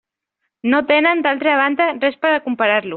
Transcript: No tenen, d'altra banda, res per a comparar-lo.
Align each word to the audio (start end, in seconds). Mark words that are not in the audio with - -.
No 0.75 0.79
tenen, 0.93 1.23
d'altra 1.27 1.57
banda, 1.63 1.91
res 2.03 2.21
per 2.25 2.37
a 2.37 2.45
comparar-lo. 2.51 2.89